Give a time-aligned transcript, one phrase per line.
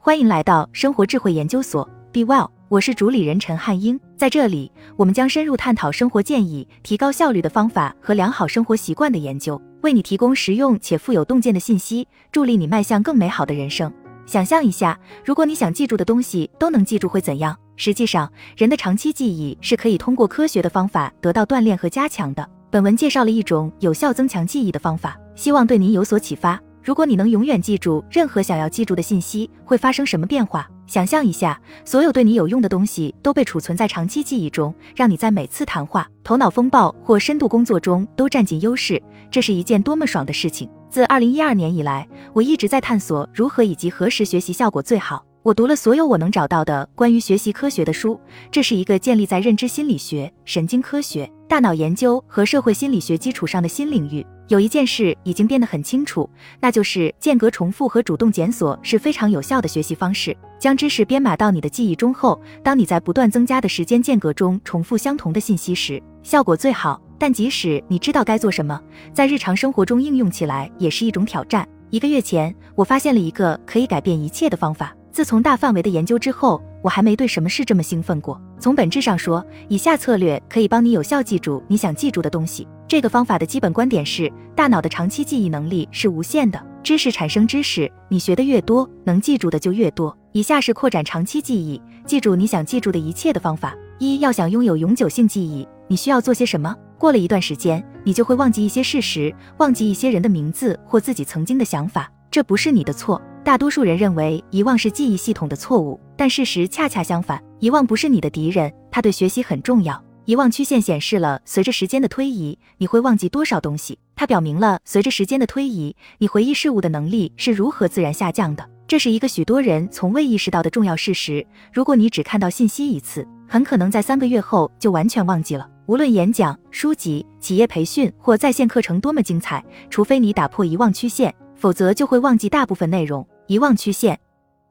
[0.00, 3.98] 欢迎来到生活智慧研究所，Be Well，我是主理人陈汉英。
[4.16, 13.92] 在这里，我们将深入探讨生活建议、提高效率的方法和良好生活习惯的研究，为你提供实用且富有洞见的信息，助力你迈向更美好的人生。
[14.24, 17.54] 想象一下，如果你想记住的东西都能记住，会怎样？
[17.74, 22.48] 实际上，人的长期记忆是可以通过科学的方法得到锻炼和加强的。
[22.70, 26.58] 本文介绍了一种有效增强记忆的方法，希望对您有所启发。
[26.88, 30.66] 如果你能永远记住任何想要记住的信息，会发生什么变化？
[30.86, 39.02] 想象一下，所有对你有用的东西都被储存在长期记忆中，让你在每次谈话、头脑风暴或深度工作中都占尽优势。
[39.30, 40.66] 这是一件多么爽的事情！
[40.88, 45.22] 自二零一二年以来，我一直在探索如何以及何时学习效果最好。
[45.42, 48.18] 我读了所有我能找到的关于学习科学的书，
[48.50, 54.24] 这是一个建立在认知心理学、神经科学、大脑研究和社会心理学基础上的新领域。
[54.48, 56.28] 有一件事已经变得很清楚，
[56.60, 60.36] 那就是间隔重复和主动检索是非常有效的学习方式。
[60.58, 67.00] 将知识编码到你的记忆中后，当你在不断增加的时间间隔中重复相同的信息时，效果最好。
[67.18, 68.78] 但即使你知道该做什么，
[69.14, 71.66] 在日常生活中应用起来也是一种挑战。
[71.88, 74.94] 一个月前，我发现了一个可以改变一切的方法。
[75.10, 78.40] 自从大范围的研究之后，我还没对什么事这么兴奋过。
[78.60, 82.66] 从本质上说，以下策略可以帮你有效记住你想记住的东西。
[82.86, 90.16] 这个方法的基本观点是，大脑的长期记忆能力是无限的，知识产生知识，你学的越多，能记住的就越多。
[90.32, 93.74] 以下是扩展长期记忆、记住你想记住的一切的方法。
[93.98, 96.74] 一要想拥有永久性记忆，你需要做些什么？
[96.96, 102.10] 过了一段时间，你就会忘记一些事实，忘记一些人的名字或自己曾经的想法。
[102.38, 103.20] 这不是你的错。
[103.42, 110.00] 大多数人认为遗忘是记忆系统的错误，但事实恰恰相反，遗忘不是你的敌人，它对学习很重要。
[110.24, 113.98] 遗忘曲线显示了随着时间的推移，你会忘记多少东西。
[114.14, 118.64] 它表明了随着时间的推移，你回忆事物的能力是如何自然下降的。
[118.86, 121.44] 这是一个许多人从未意识到的重要事实。
[121.72, 125.68] 如果你只看到信息一次，很可能在三个月后就完全忘记了。
[125.86, 133.26] 无论演讲、书籍、企业培训或在线课程多么精彩，除非你打破遗忘曲线，否则就会忘记大部分内容。
[133.46, 134.18] 遗忘曲线，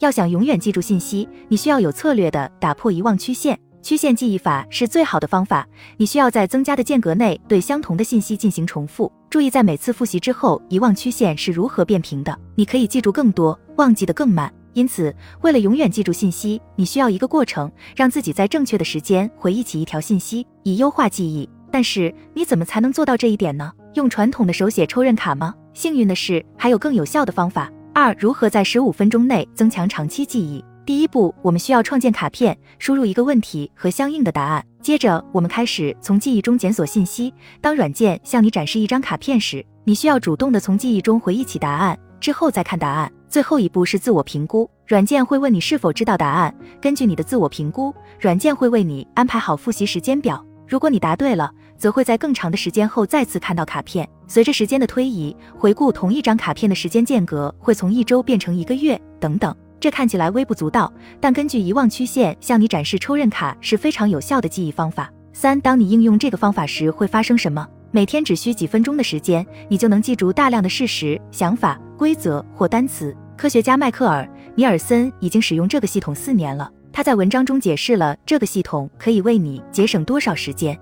[0.00, 3.58] 要想永远记住信息，你需要有策略的打破遗忘曲线。
[3.80, 5.66] 曲线记忆法是最好的方法。
[5.96, 9.10] 你需要在增加的间隔内对相同的信息进行重复。
[9.28, 12.38] 注意，在每次复习之后，遗忘曲线是如何变平的。
[12.54, 14.52] 你可以记住更多，忘记的更慢。
[14.72, 21.48] 因此，为了永远记住信息，你需要一个过程，让自己在正确的时间回忆起一条信息，以优化记忆。
[21.70, 23.72] 但是，你怎么才能做到这一点呢？
[23.94, 25.54] 用传统的手写抽认卡吗？
[25.74, 27.70] 幸运的是，还有更有效的方法。
[27.94, 30.64] 二、如何在十五分钟内增强长期记忆？
[30.84, 34.64] 第一步，我们需要创建卡片，输入一个问题和相应的答案。
[34.80, 37.32] 接着，我们开始从记忆中检索信息。
[37.60, 43.12] 当软件向你展示一张卡片时，你需要主动的从记忆中回忆起答案，之后再看答案。
[43.28, 46.54] 最后一步是自我评估，软件会问你是否知道答案。
[46.80, 50.44] 根据你的自我评估，软件会为你安排好复习时间表。
[50.72, 54.08] 如果你答对了，则会在更长的时间后再次看到卡片。
[54.26, 59.54] 随着时间的推移，回顾同一张卡片的时间间隔会从一周变成一个月，等等。
[59.78, 60.90] 这看起来微不足道，
[61.20, 65.12] 但根据遗忘曲线向你展示抽认卡是非常有效的记忆方法。
[65.34, 67.68] 三，当你应用这个方法时会发生什么？
[67.90, 73.14] 每天只需几分钟的时间，你就能记住大量的事实、想法、规则或单词。
[73.36, 76.70] 科学家迈克尔·尼尔森已经使用这个系统四年了。
[76.92, 80.78] 他在文章中解释了这个系统可以为你节省多少时间。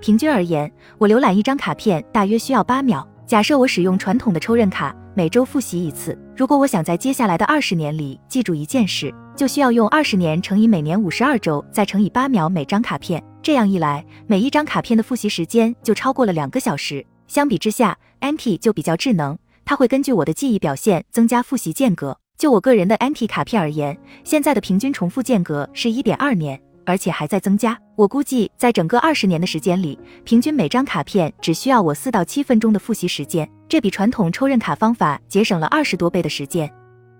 [0.00, 3.06] 平均而言，我浏览一张卡片大约需要八秒。
[3.26, 4.94] 假设我使用传统的抽认卡。
[5.18, 6.16] 每周复习一次。
[6.36, 13.20] 如果我想在接下来的二十年里记住一件事，就需要用二十年乘以每年五十二周，再乘以八秒每张卡片。
[13.42, 17.04] 这样一来，每一张卡片的复习时间就超过了两个小时。
[17.26, 22.16] 相比之下，Anki 就比较智能，它会根据我的记忆表现增加复习间隔。
[22.38, 26.58] 就我个人的 NT 卡片而言，现在的平均重复间隔是一点二年。
[26.86, 27.78] 而且还在增加。
[27.96, 36.72] 我估计，在整个二十年的时间里，平均每张卡片只需要我四到七分钟的复习时间，这比传统抽认卡方法节省了二十多倍的时间。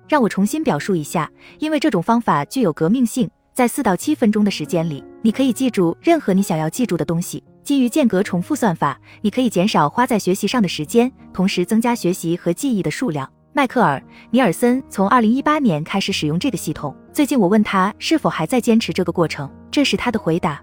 [0.09, 7.45] 让我重新表述一下，因为这种方法具有革命性，在四到七分钟的时间里，你可以记住任何你想要记住的东西。
[7.63, 13.31] 基于间隔重复算法，你可以减少花在学习上的时间，同时增加学习和记忆的数量。
[13.59, 13.99] 迈克尔·
[14.31, 16.95] 尼尔森从二零一八年开始使用这个系统。
[17.13, 20.63] 最近我问他是否还在坚持这个过程，这是他的回答。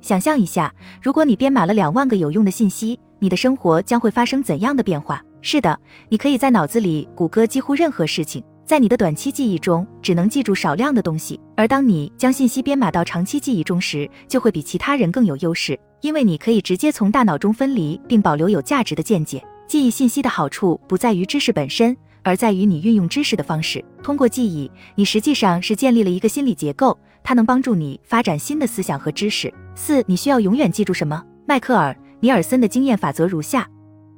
[0.00, 5.22] 想象一下，如果你编码了两万个有用的信息，你的生活将会发生怎样的变化？
[5.40, 5.78] 是的，
[6.08, 11.38] 你可以在脑子里谷歌几乎任何事情，在你的短期记忆中只能记住少量的东西。
[11.56, 19.40] 而当你将信息编码到长期记忆中时，就会比其他人更有优势，因为你可以直接从大脑中分离并保留有价值的见解。
[19.68, 21.96] 记忆信息的好处不在于知识本身。
[22.22, 23.84] 而在于你运用知识的方式。
[24.02, 29.52] 通过记忆，你实际上是建立了一个心理结构，它能帮助你发展新的思想和知识。
[29.74, 31.22] 四，你需要永远记住什么？
[31.46, 33.68] 迈克尔·尼尔森的经验法则如下：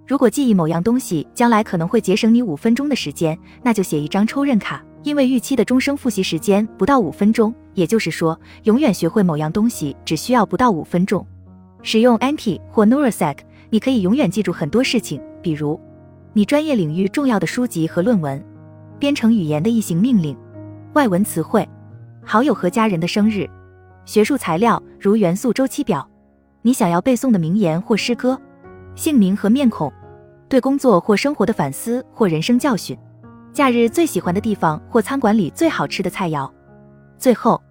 [0.07, 11.27] 如果记忆某样东西将来可能会节省你五分钟的时间，那就写一张抽认卡，因为预期的终生复习时间不到五分钟，也就是说，永远学会某样东西只需要不到五分钟。
[11.83, 13.37] 使用 Anki 或 Neurosec，
[13.71, 15.81] 你可以永远记住很多事情，比如
[16.37, 18.45] 你专业领域重要的书籍和论文、
[18.99, 20.37] 编程语言的异形命令、
[20.95, 21.67] 外文词汇、
[22.25, 23.49] 好友和家人的生日、
[24.05, 26.09] 学术材料如元素周期表、
[26.63, 28.37] 你想要背诵的名言或诗歌、
[28.97, 29.93] 姓名和面孔、
[30.49, 32.99] 对工作或生活的反思或人生教训、
[33.53, 36.51] 假日最喜欢的地方或餐馆里最好吃的菜肴。
[37.17, 37.63] 最后。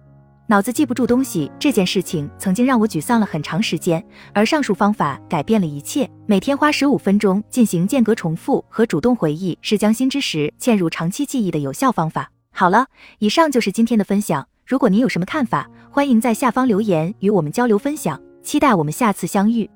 [0.46, 4.04] 脑子记不住东西这件事情曾经让我沮丧了很长时间，
[4.34, 6.08] 而上述方法改变了一切。
[6.26, 12.30] 每天花十五分钟进行间隔重复和主动回忆，是将新知识嵌入长期记忆的有效方法。
[12.52, 12.86] 好了，
[13.20, 14.46] 以上就是今天的分享。
[14.66, 18.20] 如果您有什么看法，欢迎在下方留言与我们交流分享。
[18.42, 19.70] 期待我们下次相遇。